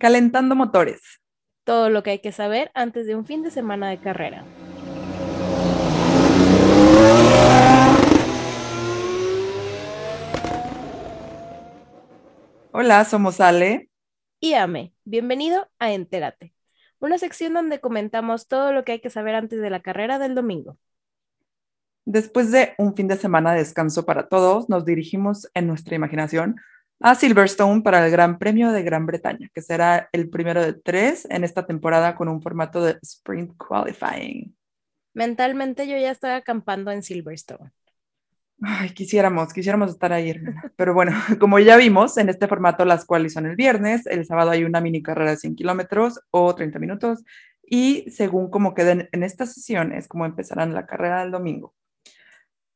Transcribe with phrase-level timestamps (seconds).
[0.00, 1.20] Calentando motores.
[1.62, 4.46] Todo lo que hay que saber antes de un fin de semana de carrera.
[12.72, 13.90] Hola, somos Ale.
[14.40, 14.94] Y Ame.
[15.04, 16.54] Bienvenido a Entérate,
[16.98, 20.34] una sección donde comentamos todo lo que hay que saber antes de la carrera del
[20.34, 20.78] domingo.
[22.06, 26.56] Después de un fin de semana de descanso para todos, nos dirigimos en nuestra imaginación
[27.00, 31.26] a Silverstone para el Gran Premio de Gran Bretaña, que será el primero de tres
[31.30, 34.54] en esta temporada con un formato de Sprint Qualifying.
[35.14, 37.70] Mentalmente yo ya estoy acampando en Silverstone.
[38.62, 40.38] Ay, quisiéramos, quisiéramos estar ahí,
[40.76, 44.50] Pero bueno, como ya vimos, en este formato las cuales son el viernes, el sábado
[44.50, 47.24] hay una mini carrera de 100 kilómetros o 30 minutos,
[47.64, 51.74] y según como queden en esta sesión es como empezarán la carrera del domingo.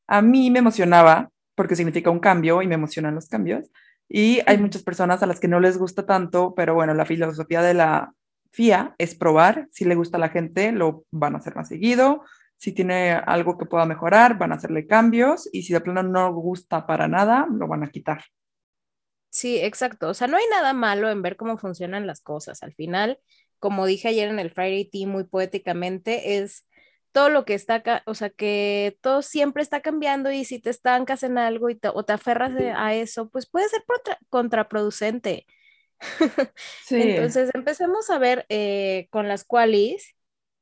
[0.07, 3.71] A mí me emocionaba, porque significa un cambio y me emocionan los cambios,
[4.09, 7.63] y hay muchas personas a las que no les gusta tanto, pero bueno, la filosofía
[7.63, 8.13] de la
[8.53, 12.23] FIA es probar, si le gusta a la gente, lo van a hacer más seguido,
[12.57, 16.33] si tiene algo que pueda mejorar, van a hacerle cambios, y si de plano no
[16.33, 18.25] gusta para nada, lo van a quitar.
[19.31, 20.09] Sí, exacto.
[20.09, 22.63] O sea, no hay nada malo en ver cómo funcionan las cosas.
[22.63, 23.19] Al final,
[23.59, 26.69] como dije ayer en el Friday Tea muy poéticamente, es
[27.15, 31.23] todo lo que está, o sea, que todo siempre está cambiando y si te estancas
[31.23, 33.85] en algo y o te aferras a eso, pues puede ser
[34.29, 35.47] contraproducente.
[36.85, 37.01] Sí.
[37.01, 40.17] Entonces, empecemos a ver eh, con las qualis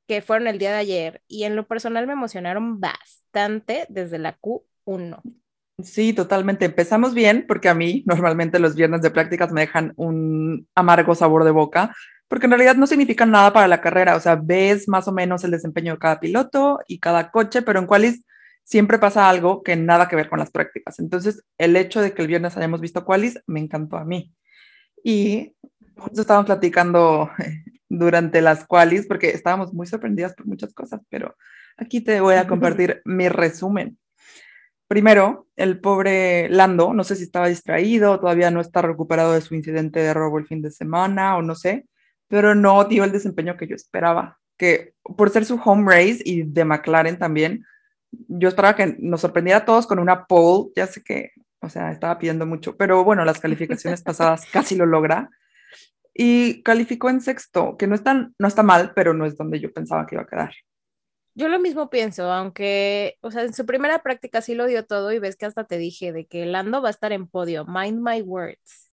[0.07, 4.39] que fueron el día de ayer y en lo personal me emocionaron bastante desde la
[4.39, 5.23] Q1.
[5.83, 6.67] Sí, totalmente.
[6.67, 11.45] Empezamos bien porque a mí normalmente los viernes de prácticas me dejan un amargo sabor
[11.45, 11.95] de boca
[12.33, 15.45] porque en realidad no significan nada para la carrera, o sea, ves más o menos
[15.45, 18.25] el desempeño de cada piloto y cada coche, pero en Qualis
[18.65, 20.99] siempre pasa algo que nada que ver con las prácticas.
[20.99, 24.33] Entonces, el hecho de que el viernes hayamos visto Qualis me encantó a mí.
[25.05, 25.55] Y
[25.95, 27.31] justo estábamos platicando
[27.91, 31.37] durante las Qualis porque estábamos muy sorprendidas por muchas cosas, pero
[31.77, 33.99] aquí te voy a compartir mi resumen.
[34.89, 39.55] Primero, el pobre Lando, no sé si estaba distraído, todavía no está recuperado de su
[39.55, 41.85] incidente de robo el fin de semana o no sé,
[42.33, 46.45] pero no dio el desempeño que yo esperaba, que por ser su home race y
[46.45, 47.63] de McLaren también,
[48.11, 51.93] yo esperaba que nos sorprendiera a todos con una pole, ya sé que, o sea,
[51.93, 55.29] estaba pidiendo mucho, pero bueno, las calificaciones pasadas casi lo logra.
[56.15, 59.71] Y calificó en sexto, que no, está, no está mal, pero no es donde yo
[59.71, 60.55] pensaba que iba a quedar.
[61.35, 65.13] Yo lo mismo pienso, aunque, o sea, en su primera práctica sí lo dio todo
[65.13, 68.01] y ves que hasta te dije de que Lando va a estar en podio, mind
[68.01, 68.92] my words.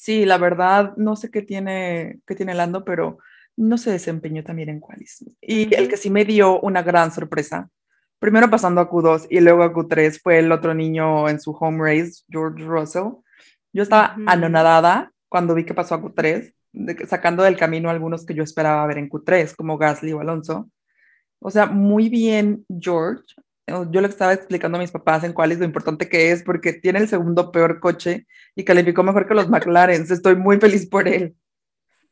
[0.00, 3.18] Sí, la verdad, no sé qué tiene, qué tiene Lando, pero
[3.58, 5.26] no se desempeñó también en Qualis.
[5.42, 7.68] Y el que sí me dio una gran sorpresa,
[8.18, 11.84] primero pasando a Q2 y luego a Q3, fue el otro niño en su home
[11.84, 13.12] race, George Russell.
[13.74, 16.54] Yo estaba anonadada cuando vi que pasó a Q3,
[17.06, 20.70] sacando del camino algunos que yo esperaba ver en Q3, como Gasly o Alonso.
[21.40, 23.34] O sea, muy bien George,
[23.90, 26.72] yo le estaba explicando a mis papás en cuál es lo importante que es, porque
[26.72, 30.02] tiene el segundo peor coche y calificó mejor que los McLaren.
[30.02, 31.36] Estoy muy feliz por él.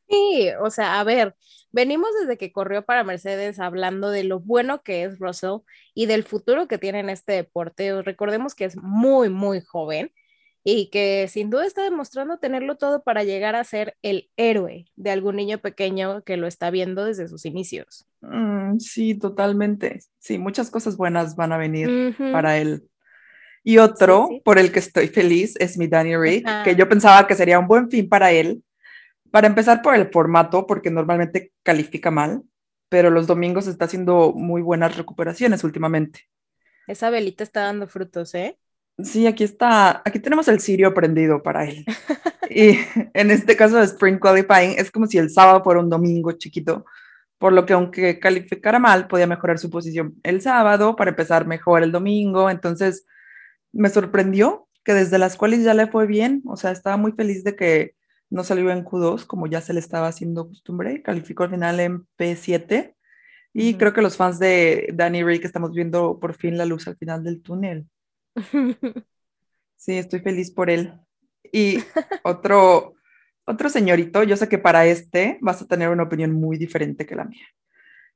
[0.08, 1.36] Sí, o sea, a ver,
[1.70, 5.58] venimos desde que corrió para Mercedes hablando de lo bueno que es Russell
[5.94, 8.02] y del futuro que tiene en este deporte.
[8.02, 10.10] Recordemos que es muy, muy joven
[10.64, 15.10] y que sin duda está demostrando tenerlo todo para llegar a ser el héroe de
[15.10, 18.07] algún niño pequeño que lo está viendo desde sus inicios.
[18.20, 20.00] Mm, sí, totalmente.
[20.18, 22.88] Sí, muchas cosas buenas van a venir para él.
[23.64, 27.34] Y otro por el que estoy feliz es mi Danny Rick, que yo pensaba que
[27.34, 28.62] sería un buen fin para él.
[29.30, 32.42] Para empezar por el formato, porque normalmente califica mal,
[32.88, 36.28] pero los domingos está haciendo muy buenas recuperaciones últimamente.
[36.86, 38.58] Esa velita está dando frutos, ¿eh?
[39.04, 41.84] Sí, aquí está, aquí tenemos el sirio prendido para él.
[42.50, 42.78] y
[43.14, 46.86] en este caso de Spring Qualifying es como si el sábado fuera un domingo chiquito,
[47.38, 51.82] por lo que aunque calificara mal, podía mejorar su posición el sábado para empezar mejor
[51.82, 52.50] el domingo.
[52.50, 53.06] Entonces,
[53.72, 57.44] me sorprendió que desde las cuales ya le fue bien, o sea, estaba muy feliz
[57.44, 57.94] de que
[58.30, 62.06] no salió en Q2 como ya se le estaba haciendo costumbre, calificó al final en
[62.18, 62.94] P7
[63.52, 66.96] y creo que los fans de Danny Rick estamos viendo por fin la luz al
[66.96, 67.86] final del túnel.
[69.78, 70.92] Sí, estoy feliz por él.
[71.52, 71.78] Y
[72.24, 72.94] otro,
[73.48, 77.16] otro señorito, yo sé que para este vas a tener una opinión muy diferente que
[77.16, 77.46] la mía.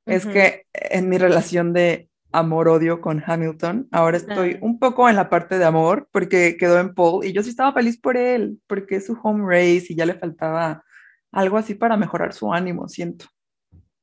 [0.05, 5.29] Es que en mi relación de amor-odio con Hamilton, ahora estoy un poco en la
[5.29, 8.97] parte de amor porque quedó en pole y yo sí estaba feliz por él, porque
[8.97, 10.83] es su home race y ya le faltaba
[11.31, 13.27] algo así para mejorar su ánimo, siento.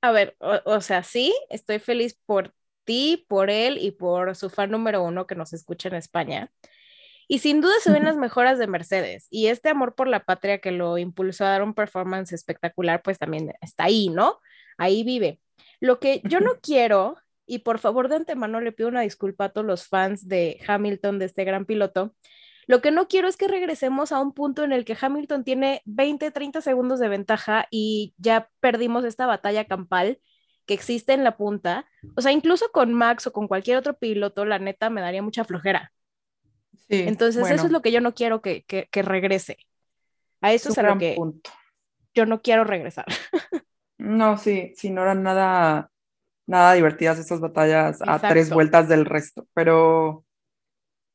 [0.00, 2.54] A ver, o sea, sí, estoy feliz por
[2.84, 6.50] ti, por él y por su fan número uno que nos escucha en España.
[7.32, 9.28] Y sin duda se ven las mejoras de Mercedes.
[9.30, 13.20] Y este amor por la patria que lo impulsó a dar un performance espectacular, pues
[13.20, 14.40] también está ahí, ¿no?
[14.78, 15.38] Ahí vive.
[15.78, 19.48] Lo que yo no quiero, y por favor de antemano le pido una disculpa a
[19.50, 22.16] todos los fans de Hamilton, de este gran piloto,
[22.66, 25.82] lo que no quiero es que regresemos a un punto en el que Hamilton tiene
[25.84, 30.18] 20, 30 segundos de ventaja y ya perdimos esta batalla campal
[30.66, 31.86] que existe en la punta.
[32.16, 35.44] O sea, incluso con Max o con cualquier otro piloto, la neta me daría mucha
[35.44, 35.92] flojera.
[36.88, 39.58] Entonces, eso es lo que yo no quiero que, regrese.
[40.40, 41.16] A eso es a lo que
[42.14, 43.06] yo no quiero regresar.
[43.98, 45.90] no, sí, sí, no eran nada,
[46.46, 49.46] nada divertidas estas batallas a tres vueltas del resto.
[49.54, 50.24] Pero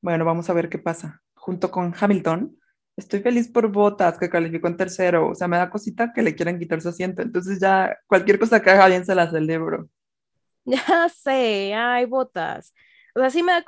[0.02, 1.22] bueno, vamos a ver qué pasa.
[1.36, 2.57] Junto con Hamilton,
[2.96, 5.30] estoy feliz por Botas, que calificó en tercero.
[5.30, 7.22] O sea, me da cosita que le quieran quitar su asiento.
[7.22, 9.90] Entonces ya cualquier cosa que haga bien se la celebro.
[10.68, 12.74] Ya sé, ay, Botas.
[13.13, 13.63] O sea, sí me da,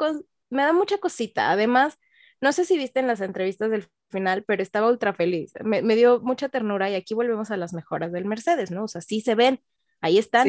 [0.50, 1.52] me da mucha cosita.
[1.52, 2.00] Además,
[2.42, 5.54] no sé si viste en las entrevistas del final, pero estaba ultra feliz.
[5.64, 8.84] Me, dio mucha ternura y aquí volvemos a las mejoras del Mercedes, ¿no?
[8.84, 9.60] O sea, sí se ven,
[10.02, 10.48] ahí están.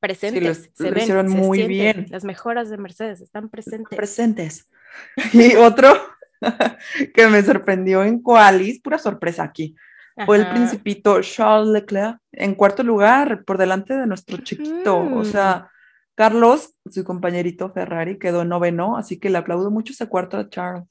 [0.00, 2.06] Presentes, se ven, muy bien.
[2.10, 3.96] Las mejoras de Mercedes están presentes.
[3.96, 4.68] Presentes.
[5.32, 5.92] Y otro
[7.14, 9.74] que me sorprendió en Qualis, pura sorpresa aquí,
[10.24, 14.98] fue el principito Charles Leclerc en cuarto lugar, por delante de nuestro chiquito.
[14.98, 15.24] O mm.
[15.24, 15.70] sea,
[16.14, 20.84] Carlos, su compañerito Ferrari, quedó noveno, así que le aplaudo mucho ese cuarto a Charles.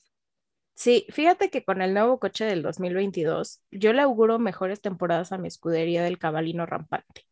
[0.76, 5.38] Sí, fíjate que con el nuevo coche del 2022, yo le auguro mejores temporadas a
[5.38, 7.26] mi escudería del cabalino rampante.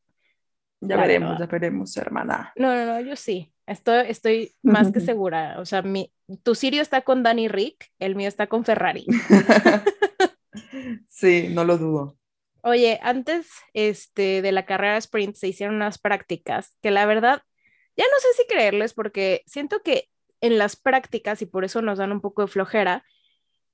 [0.80, 2.54] Ya veremos, ya veremos, hermana.
[2.56, 3.54] No, no, no, yo sí.
[3.68, 5.60] Estoy, estoy más que segura.
[5.60, 6.12] O sea, mi,
[6.44, 9.06] tu Sirio está con Danny Rick, el mío está con Ferrari.
[11.08, 12.18] sí, no lo dudo.
[12.64, 17.42] Oye, antes este, de la carrera sprint se hicieron unas prácticas que la verdad
[18.02, 20.10] ya no sé si creerles porque siento que
[20.42, 23.04] en las prácticas y por eso nos dan un poco de flojera,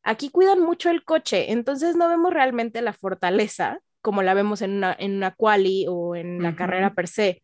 [0.03, 4.71] aquí cuidan mucho el coche, entonces no vemos realmente la fortaleza como la vemos en
[4.71, 7.43] una, en una quali o en la carrera per se.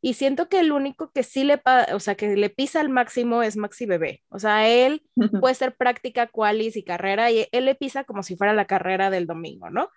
[0.00, 1.60] Y siento que el único que sí le,
[1.92, 4.22] o sea, que le pisa al máximo es Maxi Bebé.
[4.30, 5.02] O sea, él
[5.42, 9.10] puede ser práctica, qualis y carrera, y él le pisa como si fuera la carrera
[9.10, 9.90] del domingo, ¿no?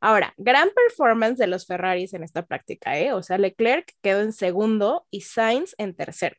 [0.00, 3.12] Ahora, gran performance de los Ferraris en esta práctica, ¿eh?
[3.12, 6.36] O sea, Leclerc quedó en segundo y Sainz en tercero.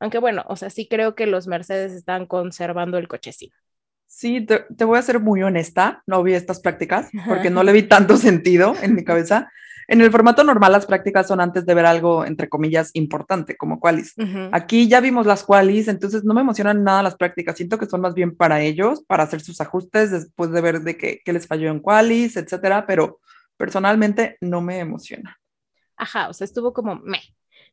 [0.00, 3.56] Aunque bueno, o sea, sí creo que los Mercedes están conservando el cochecito.
[4.14, 7.82] Sí, te, voy a ser muy honesta, no vi estas prácticas porque no le vi
[7.88, 9.50] tanto sentido en mi cabeza.
[9.88, 13.80] En el formato normal las prácticas son antes de ver algo, entre comillas, importante, como
[13.80, 14.14] qualis.
[14.52, 17.56] Aquí ya vimos las qualis, entonces no me emocionan nada las prácticas.
[17.56, 20.98] Siento que son más bien para ellos, para hacer sus ajustes después de ver de
[20.98, 23.18] qué, les falló en qualis, etcétera, pero
[23.56, 25.40] personalmente no me emociona.
[25.96, 27.22] Ajá, o sea, estuvo como me.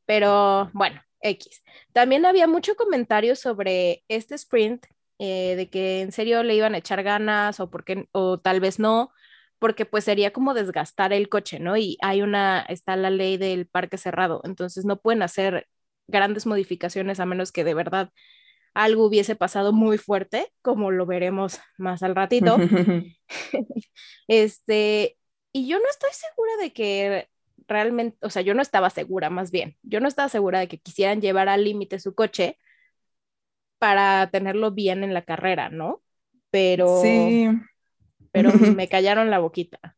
[0.05, 1.61] Pero bueno, X.
[1.91, 4.85] También había mucho comentario sobre este sprint,
[5.19, 8.79] eh, de que en serio le iban a echar ganas o, porque, o tal vez
[8.79, 9.11] no,
[9.59, 11.77] porque pues sería como desgastar el coche, ¿no?
[11.77, 15.67] Y hay una, está la ley del parque cerrado, entonces no pueden hacer
[16.07, 18.11] grandes modificaciones a menos que de verdad
[18.73, 22.57] algo hubiese pasado muy fuerte, como lo veremos más al ratito.
[24.27, 25.17] este,
[25.51, 27.29] y yo no estoy segura de que
[27.67, 30.79] realmente, o sea, yo no estaba segura más bien, yo no estaba segura de que
[30.79, 32.57] quisieran llevar al límite su coche
[33.79, 36.01] para tenerlo bien en la carrera, ¿no?
[36.51, 37.01] Pero...
[37.01, 37.49] Sí
[38.31, 39.95] pero me callaron la boquita.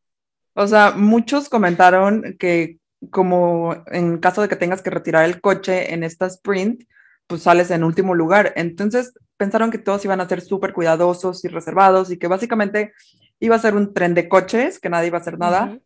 [0.54, 2.78] O sea, muchos comentaron que
[3.10, 6.84] como en caso de que tengas que retirar el coche en esta sprint,
[7.26, 8.52] pues sales en último lugar.
[8.56, 12.92] Entonces pensaron que todos iban a ser súper cuidadosos y reservados y que básicamente
[13.40, 15.78] iba a ser un tren de coches, que nadie iba a hacer nada.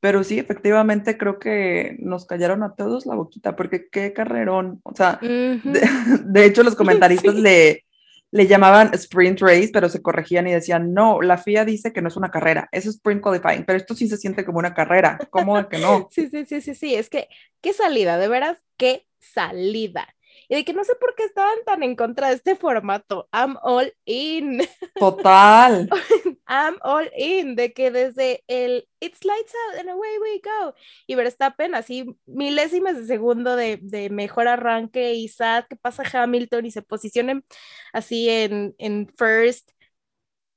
[0.00, 4.80] Pero sí, efectivamente creo que nos callaron a todos la boquita, porque qué carrerón.
[4.82, 7.84] O sea, de, hecho los comentaristas le,
[8.30, 12.08] le llamaban sprint race, pero se corregían y decían, no, la FIA dice que no
[12.08, 15.68] es una carrera, es sprint qualifying, pero esto sí se siente como una carrera, ¿cómo
[15.68, 16.08] que no?
[16.10, 17.28] Sí, sí, sí, sí, sí, es que,
[17.60, 20.08] qué salida, de veras, qué salida
[20.50, 23.28] y de que no sé por qué estaban tan en contra de este formato.
[23.32, 24.60] I'm all in.
[24.98, 25.88] Total.
[26.48, 30.74] I'm all in, de que desde el It's lights out and away we go.
[31.06, 36.66] Y Verstappen así milésimas de segundo de, de mejor arranque y sad que pasa Hamilton
[36.66, 37.44] y se posicionen
[37.92, 39.70] así en, en first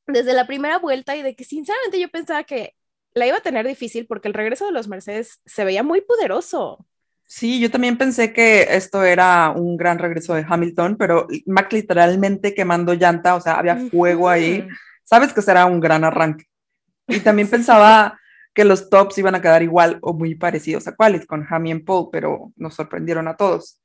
[0.08, 2.76] desde la primera vuelta y de que sinceramente yo pensaba que
[3.14, 6.88] la iba a tener difícil porque el regreso de los Mercedes se veía muy poderoso.
[7.36, 12.54] Sí, yo también pensé que esto era un gran regreso de Hamilton, pero Mac literalmente
[12.54, 14.68] quemando llanta, o sea, había fuego ahí.
[15.04, 16.46] Sabes que será un gran arranque.
[17.08, 18.20] Y también pensaba
[18.54, 21.80] que los tops iban a quedar igual o muy parecidos a cuáles, con Hammy y
[21.80, 23.82] Paul, pero nos sorprendieron a todos.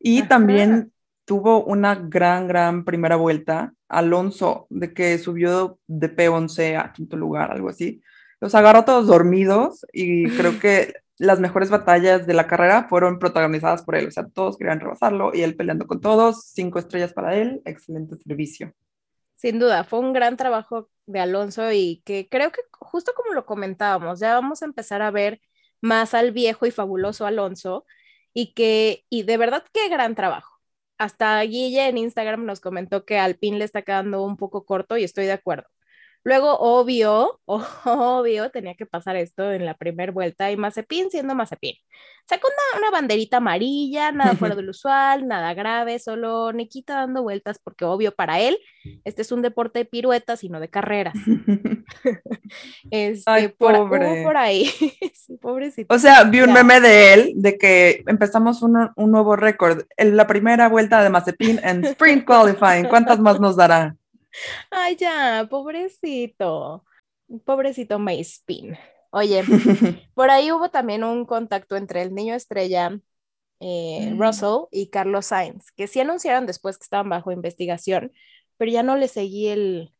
[0.00, 0.90] Y también
[1.26, 7.52] tuvo una gran, gran primera vuelta Alonso, de que subió de P11 a quinto lugar,
[7.52, 8.00] algo así.
[8.40, 13.82] Los agarró todos dormidos y creo que las mejores batallas de la carrera fueron protagonizadas
[13.82, 14.06] por él.
[14.08, 16.50] O sea, todos querían rebasarlo y él peleando con todos.
[16.52, 18.72] Cinco estrellas para él, excelente servicio.
[19.34, 23.46] Sin duda, fue un gran trabajo de Alonso y que creo que justo como lo
[23.46, 25.40] comentábamos, ya vamos a empezar a ver
[25.80, 27.84] más al viejo y fabuloso Alonso
[28.32, 30.58] y que, y de verdad, qué gran trabajo.
[30.98, 34.96] Hasta Guille en Instagram nos comentó que al pin le está quedando un poco corto
[34.96, 35.68] y estoy de acuerdo.
[36.24, 41.74] Luego, obvio, obvio, tenía que pasar esto en la primera vuelta y Mazepin siendo Mazepin.
[42.28, 47.58] Sacó una, una banderita amarilla, nada fuera del usual, nada grave, solo Nikita dando vueltas
[47.62, 48.58] porque obvio para él,
[49.04, 51.14] este es un deporte de piruetas y no de carreras.
[52.90, 54.22] este, Ay, por, pobre.
[54.22, 54.66] por ahí,
[55.14, 55.94] sí, pobrecito.
[55.94, 59.84] O sea, vi un meme de él de que empezamos un, un nuevo récord.
[59.96, 62.88] La primera vuelta de Mazepin en Sprint Qualifying.
[62.88, 63.96] ¿Cuántas más nos dará?
[64.70, 66.84] Ay, ya, pobrecito.
[67.44, 68.76] Pobrecito Mazepin.
[69.10, 69.42] Oye,
[70.14, 72.98] por ahí hubo también un contacto entre el niño estrella
[73.60, 74.20] eh, Mm.
[74.20, 78.12] Russell y Carlos Sainz, que sí anunciaron después que estaban bajo investigación,
[78.56, 79.92] pero ya no le seguí el...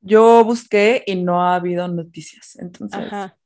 [0.00, 2.56] Yo busqué y no ha habido noticias.
[2.56, 3.36] Entonces, Ajá.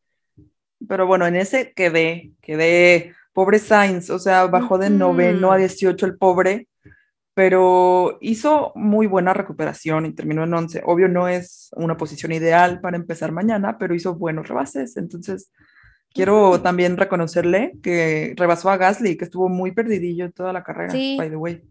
[0.86, 3.14] pero bueno, en ese quedé, quedé.
[3.32, 6.68] Pobre Sainz, o sea, bajó de noveno a 18 el pobre,
[7.34, 10.82] pero hizo muy buena recuperación y terminó en 11.
[10.86, 14.96] Obvio no es una posición ideal para empezar mañana, pero hizo buenos rebases.
[14.96, 15.50] Entonces,
[16.12, 21.16] quiero también reconocerle que rebasó a Gasly, que estuvo muy perdidillo toda la carrera, Sí.
[21.18, 21.62] by the way.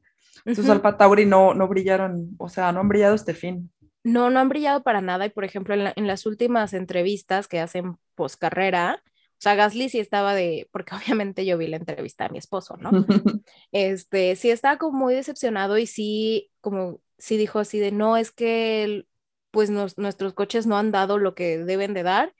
[0.54, 0.68] Sus.
[0.70, 3.72] Alfa Tauri no, no brillaron, o sea, no han brillado este fin.
[4.04, 7.48] No, no han brillado para nada y por ejemplo en, la- en las últimas entrevistas
[7.48, 9.02] que hacen post carrera,
[9.44, 12.92] sea, Gasly sí estaba de, porque obviamente yo vi la entrevista a mi esposo, ¿no?
[13.72, 18.32] Este, sí estaba como muy decepcionado y sí, como, sí dijo así de, no, es
[18.32, 19.06] que
[19.52, 22.34] pues nos- nuestros coches no han dado lo que deben de dar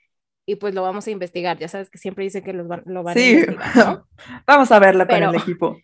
[0.46, 1.58] y pues lo vamos a investigar.
[1.58, 4.08] Ya sabes que siempre dicen que los van- lo van a Sí, investigar, ¿no?
[4.46, 5.78] vamos a verla con Pero- el equipo.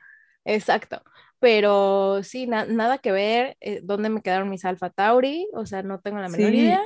[0.45, 1.03] Exacto.
[1.39, 3.57] Pero sí, na- nada que ver.
[3.61, 5.49] eh, ¿Dónde me quedaron mis Alfa Tauri?
[5.55, 6.83] O sea, no tengo la menor Sí, idea.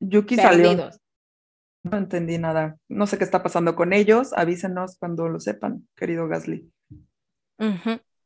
[0.00, 0.90] Yuki salió.
[1.84, 2.76] No entendí nada.
[2.88, 4.32] No sé qué está pasando con ellos.
[4.32, 6.70] Avísenos cuando lo sepan, querido Gasly.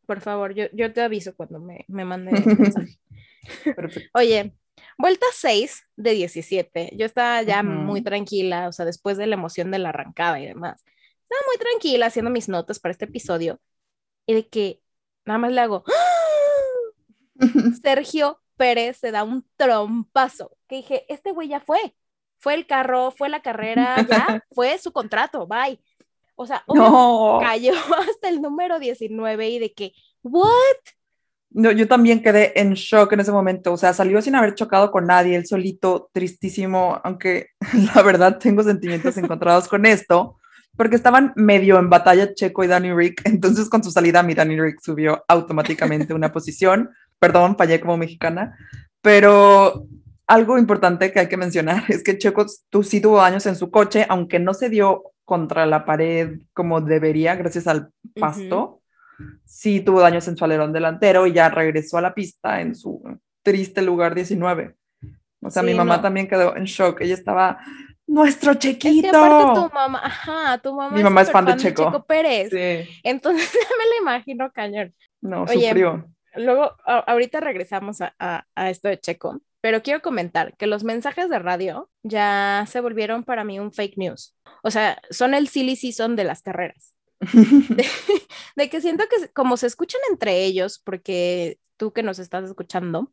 [0.06, 2.98] Por favor, yo, yo te aviso cuando me, me mande el mensaje.
[4.14, 4.54] Oye,
[4.96, 6.92] vuelta 6 de 17.
[6.96, 10.46] Yo estaba ya muy tranquila, o sea, después de la emoción de la arrancada y
[10.46, 10.82] demás.
[11.22, 13.60] Estaba muy tranquila haciendo mis notas para este episodio
[14.24, 14.80] y de que
[15.26, 15.84] nada más le hago,
[17.40, 17.48] ¡Ah!
[17.82, 20.56] Sergio Pérez se da un trompazo.
[20.68, 21.94] Que dije, este güey ya fue.
[22.38, 25.80] Fue el carro, fue la carrera, ya, fue su contrato, bye.
[26.36, 27.72] O sea, No, cayó
[28.08, 29.92] hasta el número 19 y de que,
[30.22, 30.48] ¿what?
[31.50, 33.72] no, yo también quedé en shock en ese momento.
[33.72, 37.48] O sea, salió sin haber chocado con nadie, él solito, tristísimo, aunque
[37.94, 40.38] la verdad tengo sentimientos encontrados con esto,
[40.76, 43.22] porque estaban medio en batalla Checo y Danny Rick.
[43.24, 46.90] Entonces, con su salida, mi Danny Rick subió automáticamente una posición.
[47.18, 48.56] Perdón, fallé como mexicana,
[49.02, 49.86] pero
[50.28, 53.70] algo importante que hay que mencionar es que Checo tú, sí tuvo daños en su
[53.70, 58.80] coche, aunque no se dio contra la pared como debería, gracias al pasto.
[59.44, 63.02] Sí tuvo daños en su alerón delantero y ya regresó a la pista en su
[63.42, 64.76] triste lugar 19.
[65.40, 66.02] O sea, Sí, mi mamá no.
[66.02, 67.00] también quedó en shock.
[67.00, 67.58] Ella estaba,
[68.06, 69.08] nuestro Es que Chequito.
[69.16, 72.04] aparte tu mamá, ajá, tu mamá Mi mamá es fan de Checo.
[72.06, 72.50] Pérez.
[72.50, 74.94] Sí, Entonces me lo imagino cañón.
[75.20, 76.06] no, Oye, sufrió.
[76.36, 80.84] Luego, a- ahorita regresamos a, a- a esto de Checo, pero quiero comentar que los
[80.84, 84.36] mensajes de radio ya se volvieron para mí un fake news.
[84.62, 86.94] O sea, son el silly season de las carreras.
[88.56, 93.10] De que siento que como se escuchan entre ellos, porque tú que nos estás escuchando,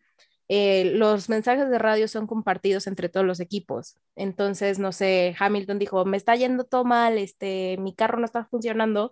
[0.48, 3.98] eh, los mensajes de radio son compartidos entre todos los equipos.
[4.16, 8.46] Entonces, no sé, Hamilton dijo, me está yendo todo mal, este, mi carro no está
[8.46, 9.12] funcionando.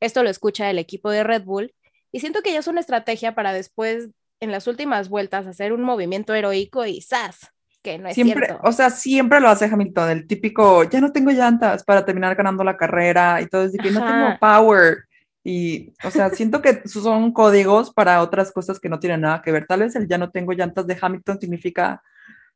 [0.00, 1.74] Esto lo escucha el equipo de Red Bull
[2.12, 5.82] y siento que ya es una estrategia para después, en las últimas vueltas, hacer un
[5.82, 7.50] movimiento heroico y ¡zas!
[7.82, 8.60] Que no es Siempre, cierto.
[8.62, 12.64] o sea, siempre lo hace Hamilton, el típico, ya no tengo llantas para terminar ganando
[12.64, 14.98] la carrera y todo, es de que no tengo power.
[15.44, 19.52] Y, o sea, siento que son códigos para otras cosas que no tienen nada que
[19.52, 19.66] ver.
[19.66, 22.02] Tal vez el ya no tengo llantas de Hamilton significa,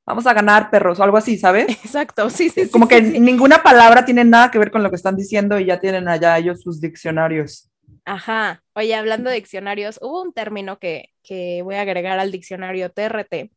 [0.06, 1.66] vamos a ganar perros o algo así, ¿sabes?
[1.84, 2.66] Exacto, sí, sí.
[2.66, 3.20] sí, Como sí, que sí.
[3.20, 6.38] ninguna palabra tiene nada que ver con lo que están diciendo y ya tienen allá
[6.38, 7.71] ellos sus diccionarios.
[8.04, 8.64] Ajá.
[8.74, 13.52] Oye, hablando de diccionarios, hubo un término que, que voy a agregar al diccionario TRT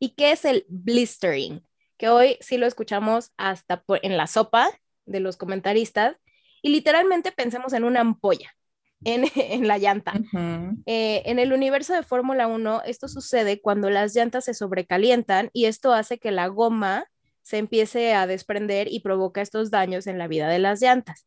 [0.00, 1.62] y que es el blistering,
[1.96, 4.68] que hoy sí lo escuchamos hasta por- en la sopa
[5.06, 6.16] de los comentaristas
[6.62, 8.50] y literalmente pensemos en una ampolla.
[9.04, 10.20] en, en la llanta.
[10.86, 15.66] Eh, en el universo de Fórmula 1, esto sucede cuando las llantas se sobrecalientan y
[15.66, 17.06] esto hace que la goma
[17.42, 21.26] se empiece a desprender y provoca estos daños en la vida de las llantas.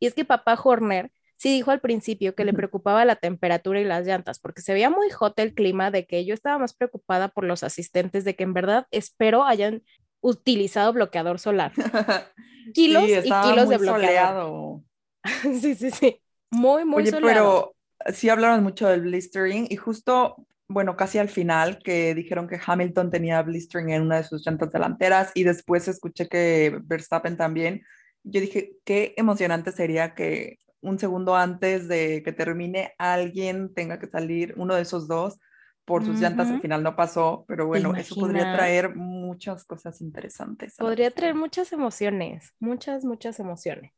[0.00, 3.84] Y es que papá Horner sí dijo al principio que le preocupaba la temperatura y
[3.84, 7.28] las llantas, porque se veía muy hot el clima, de que yo estaba más preocupada
[7.28, 9.82] por los asistentes, de que en verdad espero hayan
[10.20, 11.72] utilizado bloqueador solar.
[12.74, 14.80] Kilos y kilos de bloqueador.
[15.42, 16.20] sí, sí, sí.
[16.50, 17.74] Muy, muy Oye, pero
[18.12, 23.10] sí hablaron mucho del blistering y justo, bueno, casi al final que dijeron que Hamilton
[23.10, 27.82] tenía blistering en una de sus llantas delanteras y después escuché que Verstappen también.
[28.22, 34.06] Yo dije, qué emocionante sería que un segundo antes de que termine alguien tenga que
[34.06, 35.38] salir, uno de esos dos,
[35.84, 40.74] por sus llantas, al final no pasó, pero bueno, eso podría traer muchas cosas interesantes.
[40.76, 43.92] Podría traer muchas emociones, muchas, muchas emociones.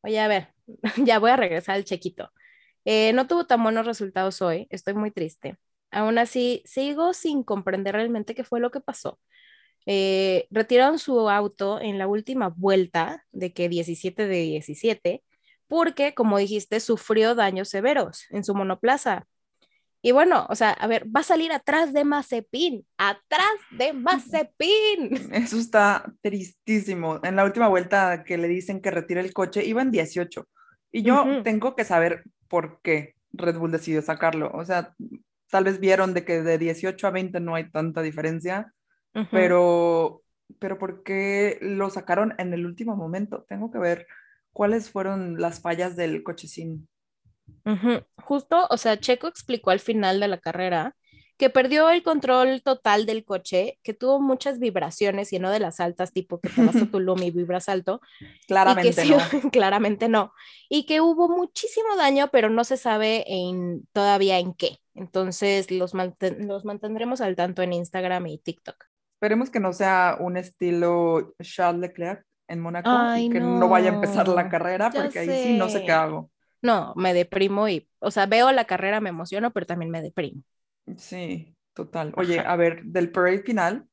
[0.00, 0.48] Oye, a ver,
[1.04, 2.30] ya voy a regresar al chequito.
[2.86, 5.58] Eh, no tuvo tan buenos resultados hoy, estoy muy triste.
[5.90, 9.20] Aún así, sigo sin comprender realmente qué fue lo que pasó.
[9.84, 15.22] Eh, retiraron su auto en la última vuelta de que 17 de 17
[15.70, 19.28] porque, como dijiste, sufrió daños severos en su monoplaza.
[20.02, 25.12] Y bueno, o sea, a ver, va a salir atrás de Mazepin, atrás de Mazepin.
[25.32, 27.20] Eso está tristísimo.
[27.22, 30.44] En la última vuelta que le dicen que retire el coche, iba en 18.
[30.90, 34.50] Y yo tengo que saber por qué Red Bull decidió sacarlo.
[34.52, 34.96] O sea,
[35.50, 38.74] tal vez vieron de que de 18 a 20 no hay tanta diferencia,
[39.30, 40.22] pero,
[40.58, 43.44] pero ¿por qué lo sacaron en el último momento?
[43.48, 44.08] Tengo que ver
[44.52, 46.88] cuáles fueron las fallas del coche sin.
[48.16, 50.94] Justo, o sea, Checo explicó al final de la carrera
[51.40, 55.80] que perdió el control total del coche, que tuvo muchas vibraciones y no de las
[55.80, 58.02] altas, tipo que te vas a Tulum y vibras alto.
[58.46, 59.16] Claramente no.
[59.50, 60.34] claramente no.
[60.68, 64.80] Y que hubo muchísimo daño, pero no se sabe en, todavía en qué.
[64.94, 68.76] Entonces los, los mantendremos al tanto en Instagram y TikTok.
[69.14, 73.68] Esperemos que no sea un estilo Charles Leclerc, en Mónaco y que no.
[73.68, 76.30] vaya a empezar la carrera porque ahí sí no sé qué hago.
[76.62, 80.42] No, me deprimo y, o sea, veo la carrera, me emociono, pero también me deprimo.
[80.96, 82.12] Sí, total.
[82.16, 83.86] Oye, a ver, del parade final,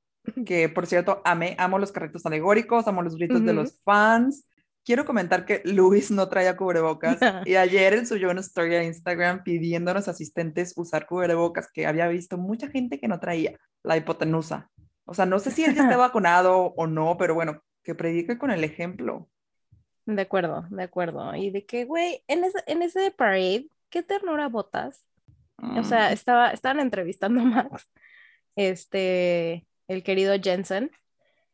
[0.45, 4.47] que por cierto, amé, amo los carritos alegóricos, amo los gritos de los fans.
[4.83, 9.43] Quiero comentar que Luis no traía cubrebocas y ayer él subió una story a Instagram
[9.43, 13.97] pidiendo a los asistentes usar cubrebocas, que había visto mucha gente que no traía la
[13.97, 14.69] hipotenusa.
[15.05, 18.37] O sea, no sé si él ya está vacunado o no, pero bueno, que predique
[18.37, 19.29] con el ejemplo.
[20.05, 21.33] De acuerdo, de acuerdo.
[21.35, 25.05] Y de que, güey, en ese, en ese parade, qué ternura botas.
[25.55, 26.13] O sea, mm.
[26.13, 27.89] estaba, estaban entrevistando a Max,
[28.57, 30.91] este, el querido Jensen,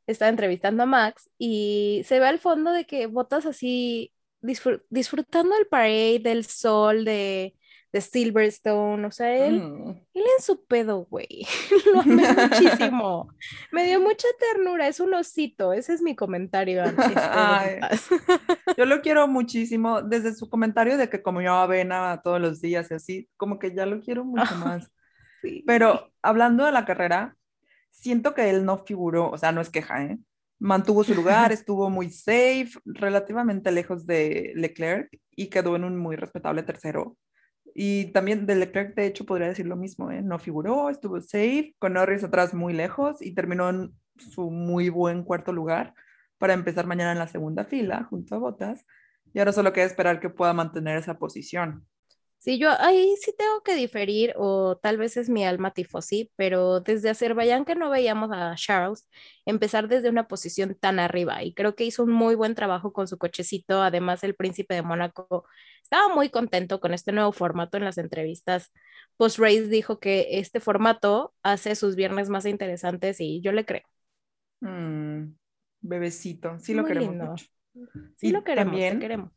[0.07, 5.67] estaba entrevistando a Max y se ve al fondo de que botas así disfrutando el
[5.67, 7.55] parade, del sol, de,
[7.93, 9.89] de Silverstone, o sea, él, mm.
[10.15, 11.45] él en su pedo, güey,
[11.93, 13.29] lo amé muchísimo,
[13.71, 16.83] me dio mucha ternura, es un osito, ese es mi comentario
[18.77, 22.95] yo lo quiero muchísimo, desde su comentario de que comió avena todos los días y
[22.95, 24.91] así, como que ya lo quiero mucho más.
[25.67, 27.35] Pero hablando de la carrera,
[27.91, 30.17] siento que él no figuró, o sea, no es queja, ¿eh?
[30.57, 36.15] Mantuvo su lugar, estuvo muy safe, relativamente lejos de Leclerc y quedó en un muy
[36.15, 37.17] respetable tercero.
[37.73, 40.21] Y también de Leclerc, de hecho, podría decir lo mismo, ¿eh?
[40.21, 45.23] No figuró, estuvo safe, con Norris atrás muy lejos y terminó en su muy buen
[45.23, 45.95] cuarto lugar
[46.37, 48.85] para empezar mañana en la segunda fila junto a Botas.
[49.33, 51.87] Y ahora solo queda esperar que pueda mantener esa posición.
[52.43, 56.81] Sí, yo ahí sí tengo que diferir, o tal vez es mi alma tifosí, pero
[56.81, 59.07] desde Azerbaiyán que no veíamos a Charles
[59.45, 63.07] empezar desde una posición tan arriba, y creo que hizo un muy buen trabajo con
[63.07, 65.45] su cochecito, además el príncipe de Mónaco
[65.83, 68.73] estaba muy contento con este nuevo formato en las entrevistas.
[69.15, 73.83] Post-Race dijo que este formato hace sus viernes más interesantes y yo le creo.
[74.59, 75.33] Mm,
[75.79, 77.45] bebecito, sí lo queremos mucho.
[78.17, 79.31] Sí lo queremos, queremos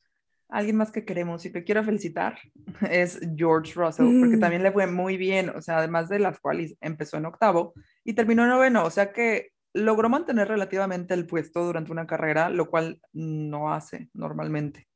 [0.49, 2.39] Alguien más que queremos y que quiero felicitar
[2.91, 4.41] es George Russell, porque mm.
[4.41, 8.15] también le fue muy bien, o sea, además de las cuales empezó en octavo y
[8.15, 12.71] terminó en noveno, o sea que logró mantener relativamente el puesto durante una carrera, lo
[12.71, 14.89] cual no hace normalmente.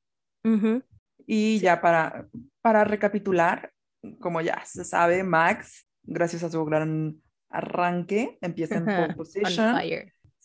[1.26, 2.28] Y ya para,
[2.62, 3.72] para recapitular,
[4.20, 9.76] como ya se sabe, Max, gracias a su gran arranque, empieza en pole position.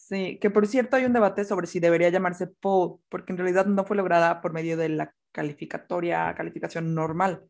[0.08, 3.66] Sí, que por cierto hay un debate sobre si debería llamarse pole, porque en realidad
[3.66, 7.44] no fue lograda por medio de la calificatoria, calificación normal.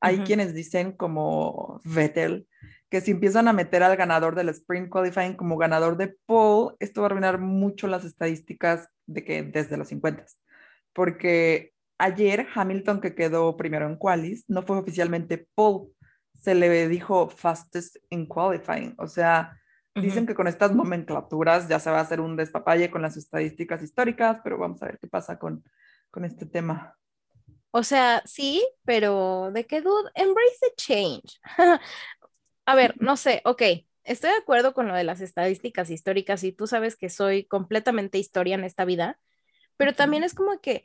[0.00, 2.48] Hay quienes dicen, como Vettel,
[2.88, 7.02] que si empiezan a meter al ganador del Sprint Qualifying como ganador de pole, esto
[7.02, 10.24] va a arruinar mucho las estadísticas de que desde los 50,
[10.94, 15.90] porque ayer Hamilton, que quedó primero en qualis, no fue oficialmente pole,
[16.32, 18.94] se le dijo fastest in qualifying.
[18.96, 19.58] O sea,
[19.94, 23.82] dicen que con estas nomenclaturas ya se va a hacer un despapalle con las estadísticas
[23.82, 25.64] históricas, pero vamos a ver qué pasa con,
[26.10, 26.96] con este tema.
[27.70, 31.40] O sea, sí, pero de qué dude, embrace the change.
[32.66, 33.62] a ver, no sé, ok,
[34.04, 38.18] estoy de acuerdo con lo de las estadísticas históricas y tú sabes que soy completamente
[38.18, 39.18] historia en esta vida,
[39.76, 40.84] pero también es como que,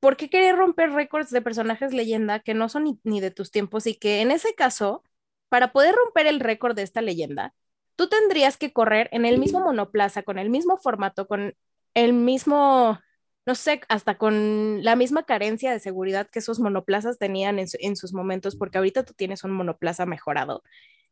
[0.00, 3.86] ¿por qué querer romper récords de personajes leyenda que no son ni, de tus tiempos
[3.86, 5.04] y que en ese caso,
[5.48, 7.54] para poder romper el récord de esta leyenda,
[7.96, 11.54] tú tendrías que correr en el mismo monoplaza, con el mismo formato, con
[11.94, 12.98] el mismo,
[13.46, 17.96] no sé, hasta con la misma carencia de seguridad que esos monoplazas tenían en, en
[17.96, 20.62] sus momentos, porque ahorita tú tienes un monoplaza mejorado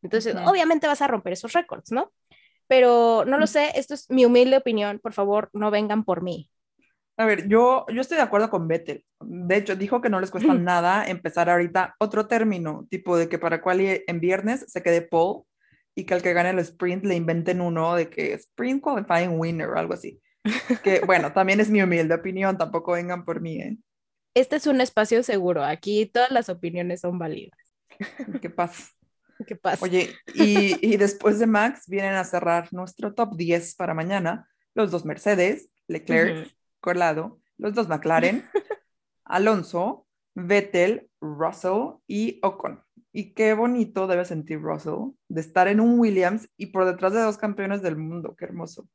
[0.05, 2.13] entonces, obviamente vas a romper esos récords, ¿no?
[2.69, 6.51] Pero no lo sé, esto es mi humilde opinión, por favor, no vengan por mí.
[7.17, 9.05] A ver, yo, yo estoy de acuerdo con Vettel.
[9.21, 13.39] De hecho, dijo que no les cuesta nada empezar ahorita otro término, tipo de que
[13.39, 15.45] para cual en viernes se quede pole
[15.95, 19.69] y que al que gane el sprint le inventen uno de que sprint qualifying winner
[19.69, 20.21] o algo así.
[20.83, 23.61] Que bueno, también es mi humilde opinión, tampoco vengan por mí.
[23.61, 23.79] ¿eh?
[24.35, 27.59] Este es un espacio seguro, aquí todas las opiniones son válidas.
[28.43, 28.91] ¿Qué pasa?
[29.47, 29.85] ¿Qué pasa?
[29.85, 35.05] Oye, y, después de Max vienen a cerrar nuestro top 10 para mañana los dos
[35.05, 38.45] Mercedes, Leclerc, Colado, los dos McLaren,
[39.25, 42.84] Alonso, Vettel, Russell y Ocon.
[43.17, 47.21] Y qué bonito debe sentir Russell de estar en un Williams y por detrás de
[47.21, 48.35] dos campeones del mundo.
[48.37, 48.89] Qué hermoso.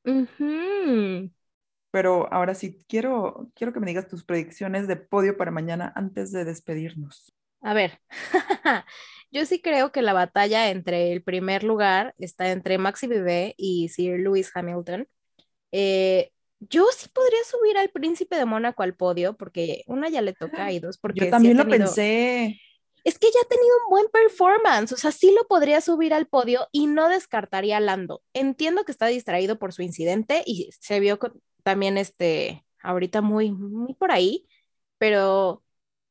[1.90, 6.34] Pero ahora sí, quiero, quiero que me digas tus predicciones de podio para mañana antes
[6.34, 7.34] de despedirnos.
[7.62, 8.02] A ver,
[9.32, 13.88] yo sí creo que la batalla entre el primer lugar está entre Maxi Bebé y
[13.88, 15.08] Sir Lewis Hamilton.
[15.72, 20.34] Eh, yo sí podría subir al príncipe de Mónaco al podio, porque una ya le
[20.34, 21.22] toca y dos, porque.
[21.22, 22.60] Yo también lo pensé.
[23.04, 26.28] Es que ya ha tenido un buen performance, o sea, sí lo podría subir al
[26.28, 28.22] podio y no descartaría a Lando.
[28.34, 31.20] Entiendo que está distraído por su incidente y se vio
[31.64, 34.48] también este, ahorita muy, muy por ahí,
[34.98, 35.64] pero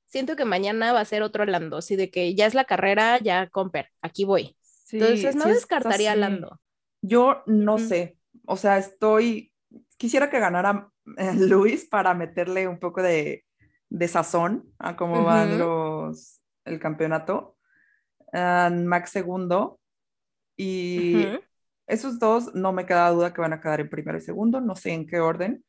[0.06, 3.18] siento que mañana va a ser otro Lando, así de que ya es la carrera,
[3.18, 4.56] ya Comper, aquí voy.
[4.90, 6.60] Entonces no descartaría a Lando.
[7.02, 9.52] Yo no sé, o sea, estoy,
[9.96, 13.44] quisiera que ganara eh, Luis para meterle un poco de,
[14.08, 16.37] sazón a cómo van los,
[16.68, 17.56] el campeonato.
[18.32, 19.80] Ah, Max segundo
[20.56, 21.26] y
[21.86, 24.76] esos dos no me queda duda que van a quedar en primero y segundo, no
[24.76, 25.64] sé en qué orden.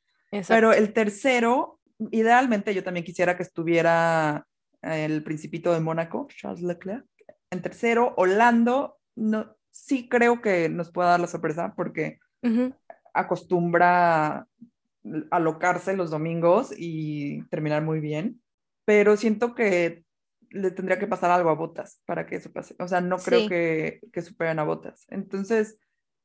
[0.48, 1.80] Pero el tercero
[2.12, 4.46] idealmente yo también quisiera que estuviera
[4.82, 7.06] el principito de Mónaco, Charles Leclerc.
[7.52, 12.20] En tercero, Orlando, no, sí creo que nos pueda dar la sorpresa porque
[13.14, 14.48] acostumbra a
[15.32, 18.42] alocarse los domingos y terminar muy bien,
[18.86, 20.04] pero siento que
[20.50, 22.76] le tendría que pasar algo a Botas para que eso pase.
[22.80, 25.06] O sea, no creo que, que superen a Botas.
[25.10, 25.80] Entonces,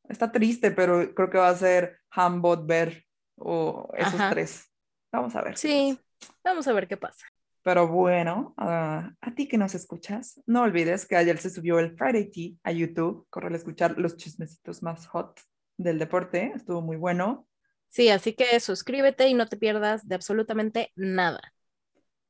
[0.09, 3.05] está triste, pero creo que va a ser Hambot, Ver
[3.37, 4.71] o esos tres.
[5.13, 5.57] Vamos a ver.
[5.57, 5.99] Sí,
[6.43, 7.27] vamos a ver qué pasa.
[7.63, 12.31] Pero bueno, a ti que nos escuchas, no olvides que ayer se subió el Friday
[12.31, 13.27] Tea a YouTube.
[13.31, 15.41] Corre a escuchar los chismecitos más hot
[15.79, 16.53] del deporte.
[16.55, 17.49] Estuvo muy bueno.
[17.89, 21.54] Sí, así que suscríbete y no te pierdas de absolutamente nada.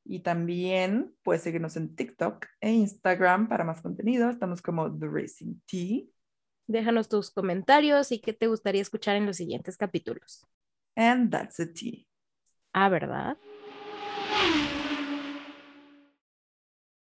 [0.05, 4.29] Y también puedes seguirnos en TikTok e Instagram para más contenido.
[4.29, 6.03] Estamos como The Racing Tea.
[6.67, 10.45] Déjanos tus comentarios y qué te gustaría escuchar en los siguientes capítulos.
[10.95, 12.05] And that's a tea.
[12.73, 13.37] Ah, ¿verdad?